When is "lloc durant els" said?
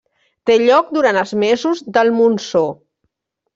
0.61-1.35